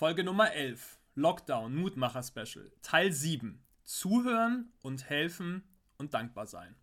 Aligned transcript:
Folge 0.00 0.24
Nummer 0.24 0.50
11. 0.54 0.98
Lockdown, 1.14 1.76
Mutmacher 1.76 2.22
Special. 2.22 2.72
Teil 2.80 3.12
7. 3.12 3.62
Zuhören 3.84 4.72
und 4.80 5.10
helfen 5.10 5.62
und 5.98 6.14
dankbar 6.14 6.46
sein. 6.46 6.74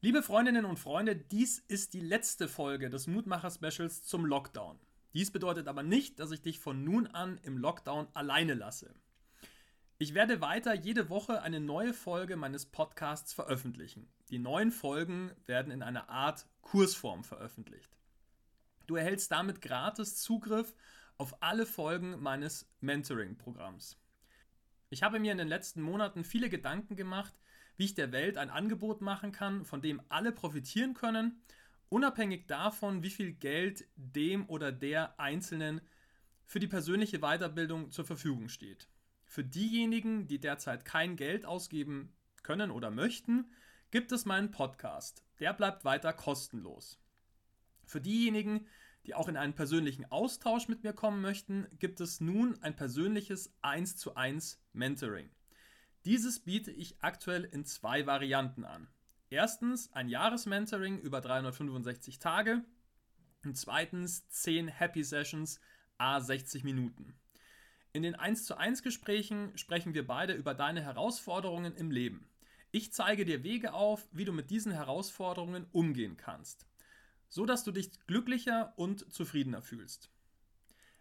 Liebe 0.00 0.24
Freundinnen 0.24 0.64
und 0.64 0.80
Freunde, 0.80 1.14
dies 1.14 1.60
ist 1.60 1.94
die 1.94 2.00
letzte 2.00 2.48
Folge 2.48 2.90
des 2.90 3.06
Mutmacher 3.06 3.52
Specials 3.52 4.02
zum 4.02 4.26
Lockdown. 4.26 4.80
Dies 5.14 5.30
bedeutet 5.30 5.68
aber 5.68 5.84
nicht, 5.84 6.18
dass 6.18 6.32
ich 6.32 6.42
dich 6.42 6.58
von 6.58 6.82
nun 6.82 7.06
an 7.06 7.38
im 7.44 7.56
Lockdown 7.58 8.08
alleine 8.12 8.54
lasse. 8.54 8.92
Ich 9.98 10.14
werde 10.14 10.40
weiter 10.40 10.74
jede 10.74 11.10
Woche 11.10 11.42
eine 11.42 11.60
neue 11.60 11.94
Folge 11.94 12.34
meines 12.34 12.66
Podcasts 12.66 13.32
veröffentlichen. 13.32 14.08
Die 14.30 14.40
neuen 14.40 14.72
Folgen 14.72 15.30
werden 15.46 15.70
in 15.70 15.84
einer 15.84 16.08
Art 16.08 16.44
Kursform 16.62 17.22
veröffentlicht. 17.22 17.96
Du 18.88 18.96
erhältst 18.96 19.30
damit 19.30 19.62
gratis 19.62 20.16
Zugriff 20.16 20.74
auf 21.22 21.40
alle 21.40 21.66
Folgen 21.66 22.20
meines 22.20 22.68
Mentoring-Programms. 22.80 23.96
Ich 24.90 25.04
habe 25.04 25.20
mir 25.20 25.30
in 25.30 25.38
den 25.38 25.46
letzten 25.46 25.80
Monaten 25.80 26.24
viele 26.24 26.50
Gedanken 26.50 26.96
gemacht, 26.96 27.32
wie 27.76 27.84
ich 27.84 27.94
der 27.94 28.10
Welt 28.10 28.36
ein 28.36 28.50
Angebot 28.50 29.00
machen 29.02 29.30
kann, 29.30 29.64
von 29.64 29.80
dem 29.80 30.02
alle 30.08 30.32
profitieren 30.32 30.94
können, 30.94 31.40
unabhängig 31.88 32.48
davon, 32.48 33.04
wie 33.04 33.10
viel 33.10 33.34
Geld 33.34 33.86
dem 33.94 34.48
oder 34.48 34.72
der 34.72 35.20
Einzelnen 35.20 35.80
für 36.44 36.58
die 36.58 36.66
persönliche 36.66 37.20
Weiterbildung 37.20 37.92
zur 37.92 38.04
Verfügung 38.04 38.48
steht. 38.48 38.88
Für 39.24 39.44
diejenigen, 39.44 40.26
die 40.26 40.40
derzeit 40.40 40.84
kein 40.84 41.14
Geld 41.14 41.46
ausgeben 41.46 42.12
können 42.42 42.72
oder 42.72 42.90
möchten, 42.90 43.52
gibt 43.92 44.10
es 44.10 44.24
meinen 44.24 44.50
Podcast. 44.50 45.22
Der 45.38 45.52
bleibt 45.52 45.84
weiter 45.84 46.12
kostenlos. 46.12 46.98
Für 47.86 48.00
diejenigen, 48.00 48.66
die 49.06 49.14
auch 49.14 49.28
in 49.28 49.36
einen 49.36 49.54
persönlichen 49.54 50.10
Austausch 50.10 50.68
mit 50.68 50.84
mir 50.84 50.92
kommen 50.92 51.20
möchten, 51.20 51.66
gibt 51.78 52.00
es 52.00 52.20
nun 52.20 52.60
ein 52.62 52.76
persönliches 52.76 53.52
1 53.62 53.96
zu 53.96 54.14
1 54.14 54.60
Mentoring. 54.72 55.30
Dieses 56.04 56.40
biete 56.40 56.70
ich 56.70 57.02
aktuell 57.02 57.44
in 57.44 57.64
zwei 57.64 58.06
Varianten 58.06 58.64
an. 58.64 58.88
Erstens 59.30 59.92
ein 59.92 60.08
Jahresmentoring 60.08 60.98
über 60.98 61.20
365 61.20 62.18
Tage 62.18 62.62
und 63.44 63.56
zweitens 63.56 64.28
10 64.28 64.68
Happy 64.68 65.02
Sessions 65.02 65.60
a 65.98 66.20
60 66.20 66.64
Minuten. 66.64 67.14
In 67.92 68.02
den 68.02 68.14
1 68.14 68.44
zu 68.44 68.56
1 68.56 68.82
Gesprächen 68.82 69.56
sprechen 69.56 69.94
wir 69.94 70.06
beide 70.06 70.32
über 70.32 70.54
deine 70.54 70.82
Herausforderungen 70.82 71.76
im 71.76 71.90
Leben. 71.90 72.28
Ich 72.70 72.92
zeige 72.92 73.24
dir 73.24 73.44
Wege 73.44 73.74
auf, 73.74 74.08
wie 74.12 74.24
du 74.24 74.32
mit 74.32 74.50
diesen 74.50 74.72
Herausforderungen 74.72 75.66
umgehen 75.72 76.16
kannst, 76.16 76.66
so 77.32 77.44
dass 77.46 77.64
du 77.64 77.72
dich 77.72 77.90
glücklicher 78.06 78.74
und 78.76 79.10
zufriedener 79.10 79.62
fühlst. 79.62 80.10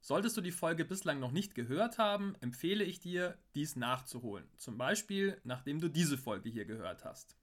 Solltest 0.01 0.37
du 0.37 0.41
die 0.41 0.53
Folge 0.53 0.85
bislang 0.85 1.19
noch 1.21 1.33
nicht 1.33 1.55
gehört 1.55 1.99
haben, 1.99 2.35
empfehle 2.41 2.85
ich 2.85 3.01
dir, 3.01 3.37
dies 3.55 3.77
nachzuholen. 3.77 4.49
Zum 4.57 4.79
Beispiel, 4.79 5.41
nachdem 5.45 5.81
du 5.81 5.89
diese 5.89 6.17
Folge 6.17 6.49
hier 6.49 6.65
gehört 6.65 7.05
hast. 7.05 7.37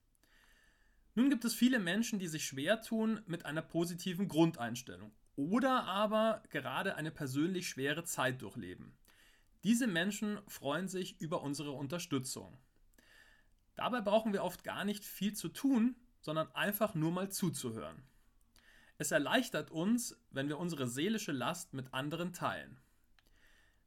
Nun 1.13 1.29
gibt 1.29 1.45
es 1.45 1.53
viele 1.53 1.79
Menschen, 1.79 2.19
die 2.19 2.27
sich 2.27 2.45
schwer 2.45 2.81
tun 2.81 3.21
mit 3.25 3.45
einer 3.45 3.61
positiven 3.61 4.27
Grundeinstellung 4.27 5.11
oder 5.35 5.83
aber 5.83 6.43
gerade 6.49 6.95
eine 6.95 7.11
persönlich 7.11 7.67
schwere 7.67 8.03
Zeit 8.03 8.41
durchleben. 8.41 8.97
Diese 9.63 9.87
Menschen 9.87 10.39
freuen 10.47 10.87
sich 10.87 11.19
über 11.19 11.41
unsere 11.41 11.71
Unterstützung. 11.71 12.57
Dabei 13.75 14.01
brauchen 14.01 14.33
wir 14.33 14.43
oft 14.43 14.63
gar 14.63 14.85
nicht 14.85 15.03
viel 15.03 15.33
zu 15.33 15.49
tun, 15.49 15.95
sondern 16.21 16.53
einfach 16.53 16.95
nur 16.95 17.11
mal 17.11 17.29
zuzuhören. 17.31 18.03
Es 18.97 19.11
erleichtert 19.11 19.71
uns, 19.71 20.17
wenn 20.31 20.47
wir 20.47 20.57
unsere 20.57 20.87
seelische 20.87 21.33
Last 21.33 21.73
mit 21.73 21.93
anderen 21.93 22.31
teilen. 22.31 22.79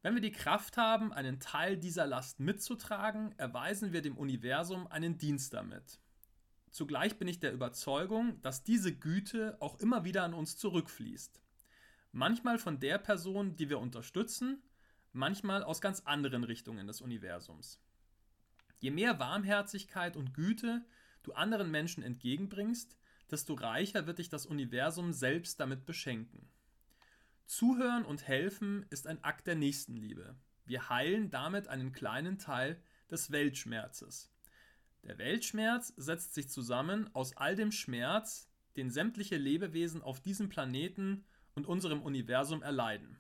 Wenn 0.03 0.15
wir 0.15 0.21
die 0.21 0.33
Kraft 0.33 0.77
haben, 0.77 1.13
einen 1.13 1.41
Teil 1.41 1.77
dieser 1.77 2.07
Last 2.07 2.41
mitzutragen, 2.41 3.35
erweisen 3.39 3.93
wir 3.93 4.03
dem 4.03 4.17
Universum 4.17 4.87
einen 4.87 5.19
Dienst 5.19 5.55
damit. 5.55 5.99
Zugleich 6.71 7.19
bin 7.19 7.27
ich 7.27 7.41
der 7.41 7.53
Überzeugung, 7.53 8.41
dass 8.43 8.63
diese 8.63 8.95
Güte 8.95 9.57
auch 9.61 9.81
immer 9.81 10.05
wieder 10.05 10.23
an 10.23 10.35
uns 10.35 10.57
zurückfließt. 10.57 11.41
Manchmal 12.13 12.59
von 12.59 12.79
der 12.79 12.99
Person, 12.99 13.57
die 13.57 13.71
wir 13.71 13.79
unterstützen, 13.79 14.63
manchmal 15.13 15.63
aus 15.63 15.81
ganz 15.81 16.01
anderen 16.01 16.45
Richtungen 16.45 16.87
des 16.87 17.01
Universums. 17.01 17.81
Je 18.79 18.91
mehr 18.91 19.19
Warmherzigkeit 19.19 20.17
und 20.17 20.35
Güte 20.35 20.85
du 21.23 21.33
anderen 21.33 21.71
Menschen 21.71 22.03
entgegenbringst, 22.03 22.97
desto 23.31 23.55
reicher 23.55 24.07
wird 24.07 24.19
dich 24.19 24.29
das 24.29 24.47
Universum 24.47 25.13
selbst 25.13 25.61
damit 25.61 25.87
beschenken. 25.87 26.49
Zuhören 27.47 28.05
und 28.05 28.27
helfen 28.29 28.85
ist 28.91 29.07
ein 29.07 29.23
Akt 29.25 29.47
der 29.47 29.55
Nächstenliebe. 29.55 30.37
Wir 30.67 30.91
heilen 30.91 31.31
damit 31.31 31.69
einen 31.69 31.93
kleinen 31.93 32.39
Teil 32.39 32.81
des 33.11 33.31
Weltschmerzes. 33.31 34.31
Der 35.03 35.17
Weltschmerz 35.17 35.95
setzt 35.97 36.35
sich 36.35 36.49
zusammen 36.49 37.09
aus 37.15 37.37
all 37.37 37.57
dem 37.57 37.73
Schmerz, 37.73 38.51
den 38.77 38.91
sämtliche 38.91 39.37
Lebewesen 39.37 40.03
auf 40.03 40.21
diesem 40.21 40.49
Planeten 40.49 41.25
und 41.55 41.67
unserem 41.67 42.03
Universum 42.03 42.63
erleiden. 42.63 43.19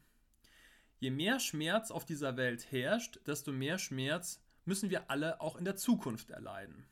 Je 0.98 1.10
mehr 1.10 1.40
Schmerz 1.40 1.90
auf 1.90 2.04
dieser 2.04 2.36
Welt 2.36 2.70
herrscht, 2.70 3.20
desto 3.26 3.52
mehr 3.52 3.78
Schmerz 3.78 4.42
müssen 4.64 4.90
wir 4.90 5.10
alle 5.10 5.40
auch 5.40 5.56
in 5.56 5.64
der 5.64 5.76
Zukunft 5.76 6.30
erleiden. 6.30 6.86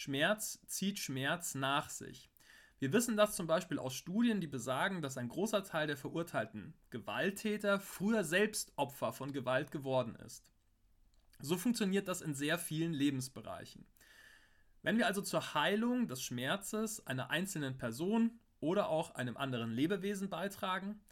Schmerz 0.00 0.58
zieht 0.66 0.98
Schmerz 0.98 1.54
nach 1.54 1.90
sich. 1.90 2.30
Wir 2.78 2.90
wissen 2.94 3.18
das 3.18 3.36
zum 3.36 3.46
Beispiel 3.46 3.78
aus 3.78 3.94
Studien, 3.94 4.40
die 4.40 4.46
besagen, 4.46 5.02
dass 5.02 5.18
ein 5.18 5.28
großer 5.28 5.62
Teil 5.62 5.88
der 5.88 5.98
verurteilten 5.98 6.72
Gewalttäter 6.88 7.78
früher 7.78 8.24
selbst 8.24 8.72
Opfer 8.76 9.12
von 9.12 9.34
Gewalt 9.34 9.70
geworden 9.70 10.14
ist. 10.24 10.48
So 11.38 11.58
funktioniert 11.58 12.08
das 12.08 12.22
in 12.22 12.34
sehr 12.34 12.56
vielen 12.56 12.94
Lebensbereichen. 12.94 13.86
Wenn 14.80 14.96
wir 14.96 15.06
also 15.06 15.20
zur 15.20 15.52
Heilung 15.52 16.08
des 16.08 16.22
Schmerzes 16.22 17.06
einer 17.06 17.28
einzelnen 17.28 17.76
Person 17.76 18.40
oder 18.58 18.88
auch 18.88 19.14
einem 19.16 19.36
anderen 19.36 19.70
Lebewesen 19.70 20.30
beitragen, 20.30 21.02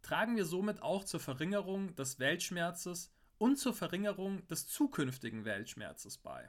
tragen 0.00 0.36
wir 0.36 0.46
somit 0.46 0.80
auch 0.80 1.04
zur 1.04 1.20
Verringerung 1.20 1.94
des 1.94 2.18
Weltschmerzes 2.18 3.12
und 3.36 3.58
zur 3.58 3.74
Verringerung 3.74 4.48
des 4.48 4.66
zukünftigen 4.66 5.44
Weltschmerzes 5.44 6.16
bei. 6.16 6.48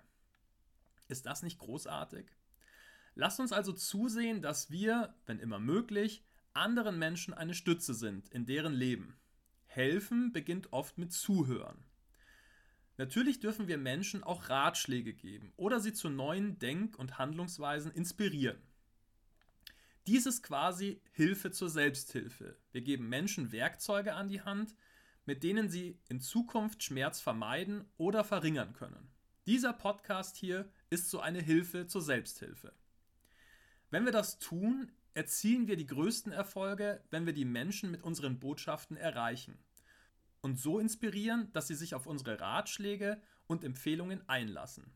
Ist 1.11 1.25
das 1.25 1.44
nicht 1.44 1.59
großartig? 1.59 2.25
Lasst 3.16 3.41
uns 3.41 3.51
also 3.51 3.73
zusehen, 3.73 4.41
dass 4.41 4.72
wir, 4.72 5.13
wenn 5.25 5.39
immer 5.39 5.59
möglich, 5.59 6.23
anderen 6.53 6.97
Menschen 6.97 7.33
eine 7.33 7.53
Stütze 7.53 7.94
sind 7.94 8.29
in 8.29 8.45
deren 8.45 8.72
Leben. 8.72 9.19
Helfen 9.66 10.31
beginnt 10.31 10.72
oft 10.72 10.97
mit 10.97 11.11
Zuhören. 11.11 11.83
Natürlich 12.95 13.41
dürfen 13.41 13.67
wir 13.67 13.77
Menschen 13.77 14.23
auch 14.23 14.47
Ratschläge 14.47 15.13
geben 15.13 15.51
oder 15.57 15.81
sie 15.81 15.91
zu 15.91 16.07
neuen 16.07 16.59
Denk- 16.59 16.97
und 16.97 17.17
Handlungsweisen 17.17 17.91
inspirieren. 17.91 18.61
Dies 20.07 20.25
ist 20.25 20.43
quasi 20.43 21.01
Hilfe 21.11 21.51
zur 21.51 21.69
Selbsthilfe. 21.69 22.57
Wir 22.72 22.81
geben 22.81 23.09
Menschen 23.09 23.51
Werkzeuge 23.51 24.13
an 24.13 24.29
die 24.29 24.41
Hand, 24.41 24.75
mit 25.25 25.43
denen 25.43 25.69
sie 25.69 25.99
in 26.07 26.22
Zukunft 26.22 26.83
Schmerz 26.83 27.19
vermeiden 27.19 27.83
oder 27.97 28.23
verringern 28.23 28.72
können. 28.72 29.11
Dieser 29.45 29.73
Podcast 29.73 30.38
hier 30.38 30.72
ist 30.91 31.09
so 31.09 31.22
eine 31.22 31.41
Hilfe 31.41 31.88
zur 31.88 32.02
Selbsthilfe. 32.02 32.73
Wenn 33.90 34.05
wir 34.05 34.11
das 34.11 34.40
tun, 34.40 34.91
erzielen 35.14 35.67
wir 35.67 35.78
die 35.78 35.85
größten 35.85 36.34
Erfolge, 36.34 37.02
wenn 37.09 37.26
wir 37.26 37.34
die 37.34 37.46
Menschen 37.46 37.91
mit 37.91 38.03
unseren 38.03 38.40
Botschaften 38.40 38.97
erreichen 38.97 39.58
und 40.41 40.59
so 40.59 40.79
inspirieren, 40.79 41.52
dass 41.53 41.67
sie 41.67 41.76
sich 41.76 41.96
auf 41.96 42.08
unsere 42.08 42.40
Ratschläge 42.40 43.22
und 43.47 43.64
Empfehlungen 43.64 44.28
einlassen. 44.28 44.91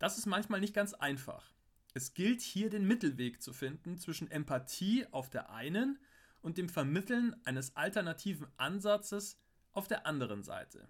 Das 0.00 0.18
ist 0.18 0.26
manchmal 0.26 0.60
nicht 0.60 0.74
ganz 0.74 0.92
einfach. 0.92 1.54
Es 1.94 2.14
gilt 2.14 2.40
hier 2.40 2.68
den 2.68 2.86
Mittelweg 2.86 3.42
zu 3.42 3.52
finden 3.52 3.96
zwischen 3.96 4.30
Empathie 4.30 5.06
auf 5.12 5.30
der 5.30 5.50
einen 5.50 6.00
und 6.40 6.58
dem 6.58 6.68
Vermitteln 6.68 7.36
eines 7.44 7.76
alternativen 7.76 8.48
Ansatzes 8.56 9.38
auf 9.72 9.86
der 9.86 10.06
anderen 10.06 10.42
Seite. 10.42 10.88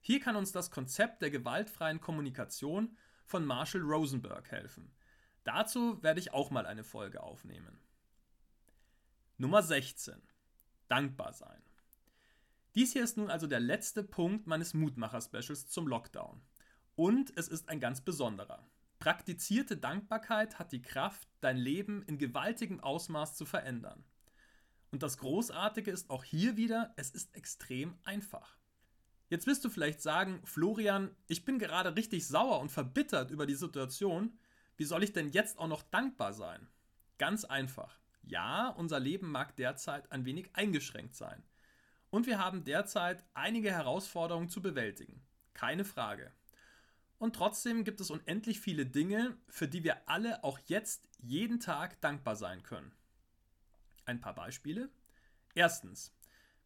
Hier 0.00 0.20
kann 0.20 0.36
uns 0.36 0.52
das 0.52 0.70
Konzept 0.70 1.22
der 1.22 1.30
gewaltfreien 1.30 2.00
Kommunikation 2.00 2.96
von 3.28 3.44
Marshall 3.44 3.82
Rosenberg 3.82 4.50
helfen. 4.50 4.90
Dazu 5.44 6.02
werde 6.02 6.20
ich 6.20 6.32
auch 6.32 6.50
mal 6.50 6.66
eine 6.66 6.84
Folge 6.84 7.22
aufnehmen. 7.22 7.78
Nummer 9.36 9.62
16. 9.62 10.20
Dankbar 10.88 11.32
sein. 11.32 11.62
Dies 12.74 12.92
hier 12.92 13.04
ist 13.04 13.16
nun 13.16 13.30
also 13.30 13.46
der 13.46 13.60
letzte 13.60 14.02
Punkt 14.02 14.46
meines 14.46 14.74
Mutmacher-Specials 14.74 15.68
zum 15.68 15.86
Lockdown. 15.86 16.42
Und 16.96 17.32
es 17.36 17.48
ist 17.48 17.68
ein 17.68 17.80
ganz 17.80 18.00
besonderer. 18.00 18.66
Praktizierte 18.98 19.76
Dankbarkeit 19.76 20.58
hat 20.58 20.72
die 20.72 20.82
Kraft, 20.82 21.28
dein 21.40 21.56
Leben 21.56 22.02
in 22.02 22.18
gewaltigem 22.18 22.80
Ausmaß 22.80 23.36
zu 23.36 23.46
verändern. 23.46 24.04
Und 24.90 25.02
das 25.02 25.18
Großartige 25.18 25.90
ist 25.90 26.10
auch 26.10 26.24
hier 26.24 26.56
wieder, 26.56 26.94
es 26.96 27.10
ist 27.10 27.34
extrem 27.36 27.96
einfach. 28.04 28.57
Jetzt 29.28 29.46
wirst 29.46 29.64
du 29.64 29.70
vielleicht 29.70 30.00
sagen, 30.00 30.40
Florian, 30.44 31.14
ich 31.26 31.44
bin 31.44 31.58
gerade 31.58 31.94
richtig 31.96 32.26
sauer 32.26 32.60
und 32.60 32.72
verbittert 32.72 33.30
über 33.30 33.46
die 33.46 33.54
Situation. 33.54 34.38
Wie 34.76 34.84
soll 34.84 35.02
ich 35.02 35.12
denn 35.12 35.30
jetzt 35.30 35.58
auch 35.58 35.68
noch 35.68 35.82
dankbar 35.82 36.32
sein? 36.32 36.68
Ganz 37.18 37.44
einfach. 37.44 37.98
Ja, 38.22 38.68
unser 38.68 39.00
Leben 39.00 39.30
mag 39.30 39.56
derzeit 39.56 40.10
ein 40.12 40.24
wenig 40.24 40.50
eingeschränkt 40.54 41.14
sein. 41.14 41.42
Und 42.10 42.26
wir 42.26 42.38
haben 42.38 42.64
derzeit 42.64 43.24
einige 43.34 43.70
Herausforderungen 43.70 44.48
zu 44.48 44.62
bewältigen. 44.62 45.22
Keine 45.52 45.84
Frage. 45.84 46.32
Und 47.18 47.34
trotzdem 47.34 47.84
gibt 47.84 48.00
es 48.00 48.10
unendlich 48.10 48.60
viele 48.60 48.86
Dinge, 48.86 49.36
für 49.48 49.68
die 49.68 49.84
wir 49.84 50.08
alle 50.08 50.44
auch 50.44 50.58
jetzt 50.66 51.08
jeden 51.18 51.60
Tag 51.60 52.00
dankbar 52.00 52.36
sein 52.36 52.62
können. 52.62 52.92
Ein 54.04 54.20
paar 54.20 54.34
Beispiele. 54.34 54.88
Erstens, 55.54 56.14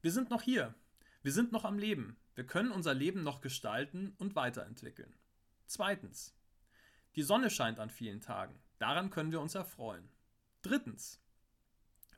wir 0.02 0.12
sind 0.12 0.30
noch 0.30 0.42
hier. 0.42 0.74
Wir 1.22 1.32
sind 1.32 1.50
noch 1.52 1.64
am 1.64 1.78
Leben. 1.78 2.16
Wir 2.34 2.46
können 2.46 2.72
unser 2.72 2.94
Leben 2.94 3.22
noch 3.22 3.40
gestalten 3.40 4.14
und 4.18 4.34
weiterentwickeln. 4.34 5.14
Zweitens, 5.66 6.34
die 7.14 7.22
Sonne 7.22 7.50
scheint 7.50 7.78
an 7.78 7.90
vielen 7.90 8.20
Tagen. 8.20 8.58
Daran 8.78 9.10
können 9.10 9.32
wir 9.32 9.40
uns 9.40 9.54
erfreuen. 9.54 10.08
Drittens, 10.62 11.20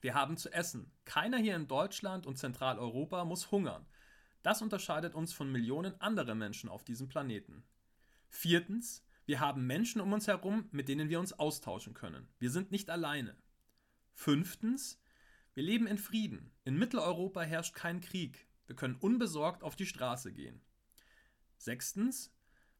wir 0.00 0.14
haben 0.14 0.37
zu 0.37 0.52
essen. 0.52 0.93
Keiner 1.05 1.38
hier 1.38 1.56
in 1.56 1.66
Deutschland 1.66 2.26
und 2.26 2.37
Zentraleuropa 2.37 3.25
muss 3.25 3.50
hungern. 3.50 3.87
Das 4.43 4.61
unterscheidet 4.61 5.14
uns 5.14 5.32
von 5.32 5.50
Millionen 5.50 5.99
anderer 6.00 6.34
Menschen 6.34 6.69
auf 6.69 6.84
diesem 6.84 7.08
Planeten. 7.08 7.64
Viertens, 8.28 9.02
wir 9.26 9.40
haben 9.40 9.67
Menschen 9.67 10.00
um 10.00 10.12
uns 10.12 10.28
herum, 10.28 10.69
mit 10.70 10.88
denen 10.88 11.08
wir 11.08 11.19
uns 11.19 11.32
austauschen 11.32 11.94
können. 11.94 12.28
Wir 12.38 12.50
sind 12.50 12.70
nicht 12.70 12.90
alleine. 12.90 13.37
Fünftens, 14.12 15.00
wir 15.55 15.62
leben 15.62 15.87
in 15.87 15.99
Frieden. 15.99 16.52
In 16.64 16.76
Mitteleuropa 16.76 17.43
herrscht 17.43 17.75
kein 17.75 18.00
Krieg. 18.00 18.46
Wir 18.66 18.76
können 18.76 18.96
unbesorgt 18.96 19.62
auf 19.62 19.76
die 19.76 19.87
Straße 19.87 20.32
gehen. 20.32 20.61
Sechstens, 21.56 22.32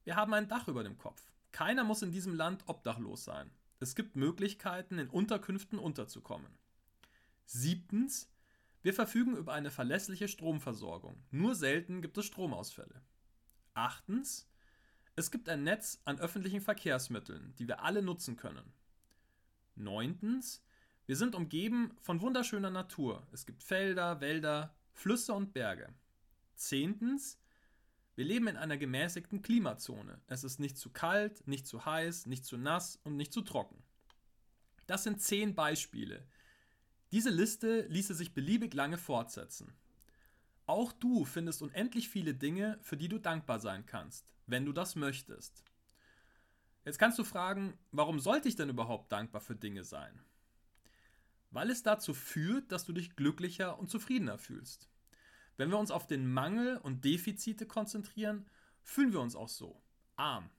wir 0.03 0.15
haben 0.15 0.33
ein 0.33 0.47
Dach 0.47 0.67
über 0.67 0.83
dem 0.83 0.97
Kopf. 0.97 1.31
Keiner 1.51 1.83
muss 1.83 2.01
in 2.01 2.11
diesem 2.11 2.35
Land 2.35 2.63
obdachlos 2.67 3.23
sein. 3.23 3.51
Es 3.79 3.95
gibt 3.95 4.15
Möglichkeiten, 4.15 4.99
in 4.99 5.09
Unterkünften 5.09 5.79
unterzukommen. 5.79 6.57
Siebtens, 7.45 8.31
wir 8.81 8.93
verfügen 8.93 9.35
über 9.35 9.53
eine 9.53 9.71
verlässliche 9.71 10.27
Stromversorgung. 10.27 11.23
Nur 11.31 11.55
selten 11.55 12.01
gibt 12.01 12.17
es 12.17 12.25
Stromausfälle. 12.25 13.01
Achtens, 13.73 14.49
es 15.15 15.31
gibt 15.31 15.49
ein 15.49 15.63
Netz 15.63 16.01
an 16.05 16.19
öffentlichen 16.19 16.61
Verkehrsmitteln, 16.61 17.55
die 17.57 17.67
wir 17.67 17.83
alle 17.83 18.01
nutzen 18.01 18.35
können. 18.35 18.73
Neuntens, 19.75 20.63
wir 21.05 21.15
sind 21.15 21.35
umgeben 21.35 21.95
von 22.01 22.21
wunderschöner 22.21 22.69
Natur. 22.69 23.27
Es 23.31 23.45
gibt 23.45 23.63
Felder, 23.63 24.21
Wälder, 24.21 24.75
Flüsse 24.95 25.33
und 25.33 25.53
Berge. 25.53 25.93
Zehntens, 26.55 27.39
wir 28.15 28.25
leben 28.25 28.47
in 28.47 28.57
einer 28.57 28.77
gemäßigten 28.77 29.43
Klimazone. 29.43 30.19
Es 30.25 30.43
ist 30.43 30.59
nicht 30.59 30.77
zu 30.77 30.89
kalt, 30.89 31.47
nicht 31.47 31.67
zu 31.67 31.85
heiß, 31.85 32.25
nicht 32.25 32.45
zu 32.45 32.57
nass 32.57 32.99
und 33.03 33.15
nicht 33.15 33.31
zu 33.31 33.41
trocken. 33.41 33.83
Das 34.87 35.03
sind 35.03 35.21
zehn 35.21 35.53
Beispiele. 35.53 36.25
Diese 37.11 37.29
Liste 37.29 37.81
ließe 37.81 38.15
sich 38.15 38.33
beliebig 38.33 38.73
lange 38.73 38.97
fortsetzen. 38.97 39.71
Auch 40.65 40.91
du 40.91 41.25
findest 41.25 41.61
unendlich 41.61 42.09
viele 42.09 42.33
Dinge, 42.33 42.79
für 42.81 42.97
die 42.97 43.09
du 43.09 43.19
dankbar 43.19 43.59
sein 43.59 43.85
kannst 43.85 44.35
wenn 44.47 44.65
du 44.65 44.71
das 44.71 44.95
möchtest. 44.95 45.63
Jetzt 46.83 46.99
kannst 46.99 47.17
du 47.17 47.23
fragen, 47.23 47.77
warum 47.91 48.19
sollte 48.19 48.47
ich 48.47 48.55
denn 48.55 48.69
überhaupt 48.69 49.11
dankbar 49.11 49.41
für 49.41 49.55
Dinge 49.55 49.83
sein? 49.83 50.19
Weil 51.55 51.69
es 51.69 51.83
dazu 51.83 52.13
führt, 52.13 52.73
dass 52.73 52.83
du 52.83 52.91
dich 52.91 53.15
glücklicher 53.15 53.79
und 53.79 53.89
zufriedener 53.89 54.37
fühlst. 54.37 54.89
Wenn 55.55 55.69
wir 55.69 55.77
uns 55.77 55.89
auf 55.89 56.05
den 56.05 56.29
Mangel 56.29 56.75
und 56.75 57.05
Defizite 57.05 57.65
konzentrieren, 57.65 58.45
fühlen 58.83 59.13
wir 59.13 59.21
uns 59.21 59.37
auch 59.37 59.47
so 59.47 59.81
arm. 60.17 60.49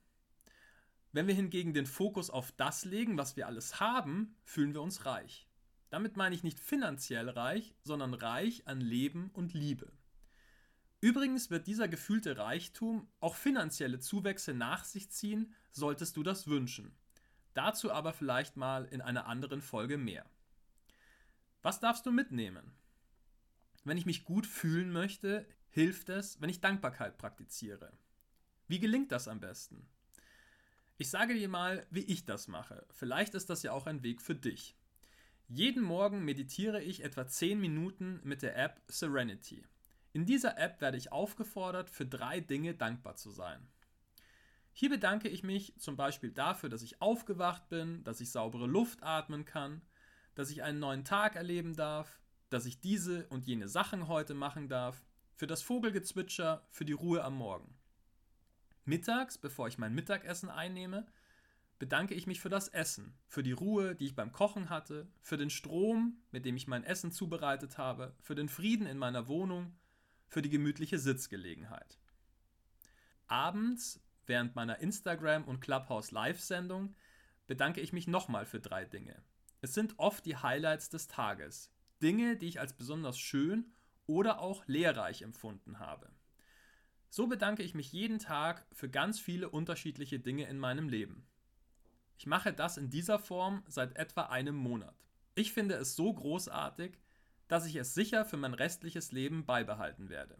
Wenn 1.11 1.27
wir 1.27 1.35
hingegen 1.35 1.75
den 1.75 1.85
Fokus 1.85 2.31
auf 2.31 2.51
das 2.51 2.83
legen, 2.83 3.15
was 3.15 3.37
wir 3.37 3.45
alles 3.45 3.79
haben, 3.79 4.35
fühlen 4.43 4.73
wir 4.73 4.81
uns 4.81 5.05
reich. 5.05 5.47
Damit 5.91 6.17
meine 6.17 6.33
ich 6.33 6.43
nicht 6.43 6.59
finanziell 6.59 7.29
reich, 7.29 7.75
sondern 7.83 8.15
reich 8.15 8.67
an 8.67 8.81
Leben 8.81 9.29
und 9.33 9.53
Liebe. 9.53 9.91
Übrigens 10.99 11.51
wird 11.51 11.67
dieser 11.67 11.87
gefühlte 11.87 12.37
Reichtum 12.37 13.07
auch 13.19 13.35
finanzielle 13.35 13.99
Zuwächse 13.99 14.55
nach 14.55 14.83
sich 14.83 15.11
ziehen, 15.11 15.53
solltest 15.71 16.17
du 16.17 16.23
das 16.23 16.47
wünschen. 16.47 16.97
Dazu 17.53 17.91
aber 17.91 18.13
vielleicht 18.13 18.57
mal 18.57 18.85
in 18.85 19.01
einer 19.01 19.27
anderen 19.27 19.61
Folge 19.61 19.99
mehr. 19.99 20.25
Was 21.67 21.81
darfst 21.81 22.05
du 22.05 22.13
mitnehmen? 22.13 22.71
Wenn 23.83 23.97
ich 23.97 24.05
mich 24.05 24.23
gut 24.23 24.47
fühlen 24.47 24.89
möchte, 24.89 25.45
hilft 25.67 26.07
es, 26.07 26.39
wenn 26.39 26.49
ich 26.49 26.61
Dankbarkeit 26.61 27.17
praktiziere. 27.17 27.91
Wie 28.69 28.79
gelingt 28.79 29.11
das 29.11 29.27
am 29.27 29.41
besten? 29.41 29.85
Ich 30.97 31.09
sage 31.09 31.33
dir 31.33 31.49
mal, 31.49 31.85
wie 31.89 32.05
ich 32.05 32.23
das 32.23 32.47
mache. 32.47 32.87
Vielleicht 32.91 33.35
ist 33.35 33.49
das 33.49 33.63
ja 33.63 33.73
auch 33.73 33.85
ein 33.85 34.01
Weg 34.01 34.21
für 34.21 34.33
dich. 34.33 34.77
Jeden 35.49 35.83
Morgen 35.83 36.23
meditiere 36.23 36.81
ich 36.81 37.03
etwa 37.03 37.27
10 37.27 37.59
Minuten 37.59 38.21
mit 38.23 38.43
der 38.43 38.55
App 38.57 38.81
Serenity. 38.87 39.65
In 40.13 40.25
dieser 40.25 40.57
App 40.57 40.79
werde 40.79 40.95
ich 40.95 41.11
aufgefordert, 41.11 41.89
für 41.89 42.05
drei 42.05 42.39
Dinge 42.39 42.75
dankbar 42.75 43.17
zu 43.17 43.29
sein. 43.29 43.67
Hier 44.71 44.89
bedanke 44.89 45.27
ich 45.27 45.43
mich 45.43 45.77
zum 45.77 45.97
Beispiel 45.97 46.31
dafür, 46.31 46.69
dass 46.69 46.81
ich 46.81 47.01
aufgewacht 47.01 47.67
bin, 47.67 48.05
dass 48.05 48.21
ich 48.21 48.31
saubere 48.31 48.67
Luft 48.67 49.03
atmen 49.03 49.43
kann, 49.43 49.81
dass 50.37 50.51
ich 50.51 50.61
einen 50.61 50.77
neuen 50.77 51.03
Tag 51.03 51.35
erleben 51.35 51.75
darf, 51.75 52.21
dass 52.51 52.67
ich 52.67 52.79
diese 52.79 53.25
und 53.29 53.47
jene 53.47 53.67
Sachen 53.67 54.07
heute 54.07 54.35
machen 54.35 54.69
darf, 54.69 55.03
für 55.33 55.47
das 55.47 55.63
Vogelgezwitscher, 55.63 56.63
für 56.69 56.85
die 56.85 56.93
Ruhe 56.93 57.23
am 57.23 57.35
Morgen. 57.35 57.75
Mittags, 58.85 59.39
bevor 59.39 59.67
ich 59.67 59.79
mein 59.79 59.95
Mittagessen 59.95 60.49
einnehme, 60.51 61.07
bedanke 61.79 62.13
ich 62.13 62.27
mich 62.27 62.39
für 62.39 62.49
das 62.49 62.67
Essen, 62.67 63.17
für 63.27 63.41
die 63.41 63.51
Ruhe, 63.51 63.95
die 63.95 64.05
ich 64.05 64.15
beim 64.15 64.31
Kochen 64.31 64.69
hatte, 64.69 65.07
für 65.21 65.37
den 65.37 65.49
Strom, 65.49 66.21
mit 66.29 66.45
dem 66.45 66.55
ich 66.55 66.67
mein 66.67 66.83
Essen 66.83 67.11
zubereitet 67.11 67.79
habe, 67.79 68.15
für 68.21 68.35
den 68.35 68.47
Frieden 68.47 68.85
in 68.85 68.99
meiner 68.99 69.27
Wohnung, 69.27 69.75
für 70.27 70.43
die 70.43 70.51
gemütliche 70.51 70.99
Sitzgelegenheit. 70.99 71.97
Abends, 73.25 73.99
während 74.27 74.55
meiner 74.55 74.77
Instagram- 74.81 75.45
und 75.45 75.61
Clubhouse 75.61 76.11
Live-Sendung, 76.11 76.95
bedanke 77.47 77.81
ich 77.81 77.91
mich 77.91 78.05
nochmal 78.05 78.45
für 78.45 78.59
drei 78.59 78.85
Dinge. 78.85 79.19
Es 79.61 79.73
sind 79.73 79.97
oft 79.97 80.25
die 80.25 80.37
Highlights 80.37 80.89
des 80.89 81.07
Tages, 81.07 81.71
Dinge, 82.01 82.37
die 82.37 82.47
ich 82.47 82.59
als 82.59 82.73
besonders 82.73 83.17
schön 83.17 83.73
oder 84.05 84.39
auch 84.39 84.65
lehrreich 84.67 85.21
empfunden 85.21 85.79
habe. 85.79 86.11
So 87.09 87.27
bedanke 87.27 87.63
ich 87.63 87.73
mich 87.73 87.91
jeden 87.91 88.19
Tag 88.19 88.65
für 88.71 88.89
ganz 88.89 89.19
viele 89.19 89.49
unterschiedliche 89.49 90.19
Dinge 90.19 90.47
in 90.47 90.59
meinem 90.59 90.89
Leben. 90.89 91.27
Ich 92.17 92.25
mache 92.25 92.53
das 92.53 92.77
in 92.77 92.89
dieser 92.89 93.19
Form 93.19 93.63
seit 93.67 93.95
etwa 93.95 94.23
einem 94.23 94.55
Monat. 94.55 94.95
Ich 95.35 95.53
finde 95.53 95.75
es 95.75 95.95
so 95.95 96.13
großartig, 96.13 96.97
dass 97.47 97.65
ich 97.65 97.75
es 97.75 97.93
sicher 97.93 98.25
für 98.25 98.37
mein 98.37 98.53
restliches 98.53 99.11
Leben 99.11 99.45
beibehalten 99.45 100.09
werde. 100.09 100.37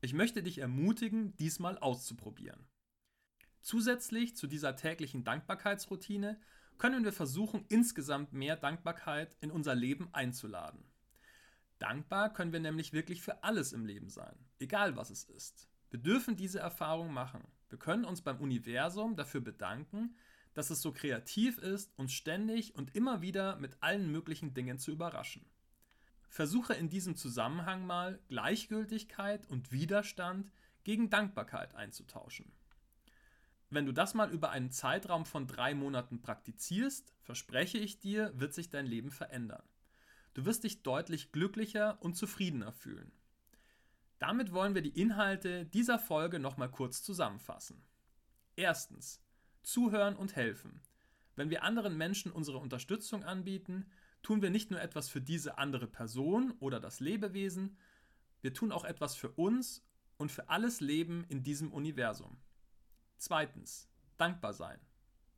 Ich 0.00 0.12
möchte 0.12 0.42
dich 0.42 0.58
ermutigen, 0.58 1.36
diesmal 1.36 1.78
auszuprobieren. 1.78 2.66
Zusätzlich 3.60 4.36
zu 4.36 4.48
dieser 4.48 4.74
täglichen 4.74 5.22
Dankbarkeitsroutine 5.22 6.40
können 6.78 7.04
wir 7.04 7.12
versuchen, 7.12 7.64
insgesamt 7.68 8.32
mehr 8.32 8.56
Dankbarkeit 8.56 9.36
in 9.40 9.50
unser 9.50 9.74
Leben 9.74 10.08
einzuladen. 10.12 10.84
Dankbar 11.78 12.32
können 12.32 12.52
wir 12.52 12.60
nämlich 12.60 12.92
wirklich 12.92 13.22
für 13.22 13.42
alles 13.42 13.72
im 13.72 13.86
Leben 13.86 14.08
sein, 14.08 14.36
egal 14.58 14.96
was 14.96 15.10
es 15.10 15.24
ist. 15.24 15.68
Wir 15.90 15.98
dürfen 15.98 16.36
diese 16.36 16.60
Erfahrung 16.60 17.12
machen. 17.12 17.42
Wir 17.68 17.78
können 17.78 18.04
uns 18.04 18.22
beim 18.22 18.40
Universum 18.40 19.16
dafür 19.16 19.40
bedanken, 19.40 20.16
dass 20.54 20.70
es 20.70 20.80
so 20.80 20.92
kreativ 20.92 21.58
ist, 21.58 21.92
uns 21.98 22.12
ständig 22.12 22.74
und 22.74 22.94
immer 22.94 23.22
wieder 23.22 23.56
mit 23.56 23.76
allen 23.82 24.10
möglichen 24.10 24.54
Dingen 24.54 24.78
zu 24.78 24.90
überraschen. 24.90 25.44
Versuche 26.28 26.74
in 26.74 26.88
diesem 26.88 27.16
Zusammenhang 27.16 27.86
mal 27.86 28.18
Gleichgültigkeit 28.28 29.46
und 29.50 29.70
Widerstand 29.72 30.50
gegen 30.84 31.10
Dankbarkeit 31.10 31.74
einzutauschen. 31.74 32.52
Wenn 33.72 33.86
du 33.86 33.92
das 33.92 34.12
mal 34.12 34.30
über 34.30 34.50
einen 34.50 34.70
Zeitraum 34.70 35.24
von 35.24 35.46
drei 35.46 35.74
Monaten 35.74 36.20
praktizierst, 36.20 37.14
verspreche 37.22 37.78
ich 37.78 38.00
dir, 38.00 38.30
wird 38.38 38.52
sich 38.52 38.68
dein 38.68 38.84
Leben 38.84 39.10
verändern. 39.10 39.62
Du 40.34 40.44
wirst 40.44 40.64
dich 40.64 40.82
deutlich 40.82 41.32
glücklicher 41.32 41.96
und 42.02 42.14
zufriedener 42.14 42.70
fühlen. 42.72 43.12
Damit 44.18 44.52
wollen 44.52 44.74
wir 44.74 44.82
die 44.82 45.00
Inhalte 45.00 45.64
dieser 45.64 45.98
Folge 45.98 46.38
nochmal 46.38 46.70
kurz 46.70 47.02
zusammenfassen. 47.02 47.82
Erstens, 48.56 49.22
zuhören 49.62 50.16
und 50.16 50.36
helfen. 50.36 50.82
Wenn 51.34 51.48
wir 51.48 51.62
anderen 51.62 51.96
Menschen 51.96 52.30
unsere 52.30 52.58
Unterstützung 52.58 53.24
anbieten, 53.24 53.86
tun 54.22 54.42
wir 54.42 54.50
nicht 54.50 54.70
nur 54.70 54.82
etwas 54.82 55.08
für 55.08 55.22
diese 55.22 55.56
andere 55.56 55.86
Person 55.86 56.52
oder 56.60 56.78
das 56.78 57.00
Lebewesen, 57.00 57.78
wir 58.42 58.52
tun 58.52 58.70
auch 58.70 58.84
etwas 58.84 59.16
für 59.16 59.30
uns 59.30 59.82
und 60.18 60.30
für 60.30 60.50
alles 60.50 60.82
Leben 60.82 61.24
in 61.30 61.42
diesem 61.42 61.72
Universum. 61.72 62.36
Zweitens, 63.22 63.88
dankbar 64.16 64.52
sein. 64.52 64.80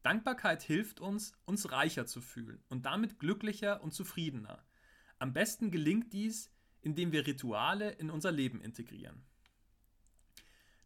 Dankbarkeit 0.02 0.62
hilft 0.62 1.00
uns, 1.00 1.34
uns 1.44 1.70
reicher 1.70 2.06
zu 2.06 2.22
fühlen 2.22 2.64
und 2.70 2.86
damit 2.86 3.18
glücklicher 3.18 3.82
und 3.82 3.92
zufriedener. 3.92 4.64
Am 5.18 5.34
besten 5.34 5.70
gelingt 5.70 6.14
dies, 6.14 6.50
indem 6.80 7.12
wir 7.12 7.26
Rituale 7.26 7.90
in 7.90 8.08
unser 8.08 8.32
Leben 8.32 8.62
integrieren. 8.62 9.26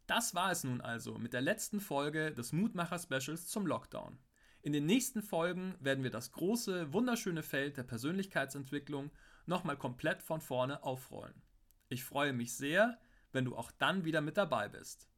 Das 0.07 0.35
war 0.35 0.51
es 0.51 0.65
nun 0.65 0.81
also 0.81 1.17
mit 1.17 1.31
der 1.31 1.39
letzten 1.39 1.79
Folge 1.79 2.33
des 2.33 2.51
Mutmacher-Specials 2.51 3.47
zum 3.47 3.65
Lockdown. 3.65 4.19
In 4.61 4.73
den 4.73 4.85
nächsten 4.85 5.21
Folgen 5.21 5.75
werden 5.79 6.03
wir 6.03 6.11
das 6.11 6.33
große, 6.33 6.91
wunderschöne 6.91 7.43
Feld 7.43 7.77
der 7.77 7.83
Persönlichkeitsentwicklung 7.83 9.09
nochmal 9.45 9.77
komplett 9.77 10.21
von 10.21 10.41
vorne 10.41 10.83
aufrollen. 10.83 11.41
Ich 11.87 12.03
freue 12.03 12.33
mich 12.33 12.57
sehr, 12.57 12.99
wenn 13.31 13.45
du 13.45 13.55
auch 13.55 13.71
dann 13.71 14.03
wieder 14.03 14.19
mit 14.19 14.35
dabei 14.35 14.67
bist. 14.67 15.09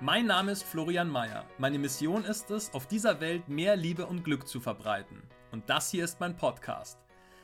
Mein 0.00 0.26
Name 0.26 0.52
ist 0.52 0.62
Florian 0.62 1.10
Mayer. 1.10 1.44
Meine 1.58 1.76
Mission 1.76 2.24
ist 2.24 2.52
es, 2.52 2.72
auf 2.72 2.86
dieser 2.86 3.20
Welt 3.20 3.48
mehr 3.48 3.74
Liebe 3.74 4.06
und 4.06 4.22
Glück 4.22 4.46
zu 4.46 4.60
verbreiten. 4.60 5.20
Und 5.50 5.68
das 5.68 5.90
hier 5.90 6.04
ist 6.04 6.20
mein 6.20 6.36
Podcast. 6.36 7.00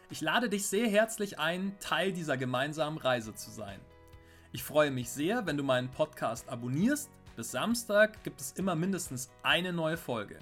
Ich 0.09 0.21
lade 0.21 0.49
dich 0.49 0.69
sehr 0.69 0.89
herzlich 0.89 1.41
ein, 1.41 1.77
Teil 1.81 2.13
dieser 2.13 2.37
gemeinsamen 2.37 2.99
Reise 2.99 3.35
zu 3.35 3.51
sein. 3.51 3.81
Ich 4.53 4.63
freue 4.63 4.93
mich 4.93 5.11
sehr, 5.11 5.47
wenn 5.47 5.57
du 5.57 5.65
meinen 5.65 5.91
Podcast 5.91 6.49
abonnierst. 6.49 7.11
Bis 7.35 7.51
Samstag 7.51 8.23
gibt 8.23 8.41
es 8.41 8.53
immer 8.53 8.77
mindestens 8.77 9.31
eine 9.43 9.73
neue 9.73 9.97
Folge. 9.97 10.39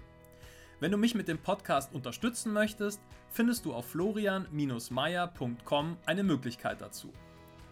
Wenn 0.81 0.93
du 0.93 0.99
mich 0.99 1.15
mit 1.15 1.29
dem 1.29 1.39
Podcast 1.39 1.95
unterstützen 1.95 2.53
möchtest, 2.53 3.01
findest 3.31 3.65
du 3.65 3.73
auf 3.73 3.87
florian-meier.com 3.87 5.97
eine 6.05 6.25
Möglichkeit 6.25 6.83
dazu. 6.83 7.11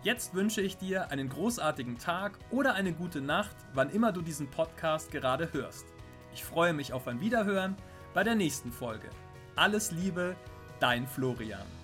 Jetzt 0.03 0.35
wünsche 0.35 0.61
ich 0.61 0.77
dir 0.77 1.11
einen 1.11 1.31
großartigen 1.31 1.97
Tag 1.97 2.38
oder 2.50 2.75
eine 2.75 2.93
gute 2.93 3.23
Nacht, 3.23 3.57
wann 3.73 3.88
immer 3.88 4.12
du 4.12 4.21
diesen 4.21 4.50
Podcast 4.50 5.11
gerade 5.11 5.50
hörst. 5.55 5.87
Ich 6.35 6.45
freue 6.45 6.75
mich 6.75 6.93
auf 6.93 7.09
ein 7.09 7.23
Wiederhören 7.23 7.75
bei 8.12 8.23
der 8.23 8.35
nächsten 8.35 8.71
Folge. 8.71 9.09
Alles 9.57 9.93
Liebe, 9.93 10.37
dein 10.79 11.07
Florian. 11.07 11.78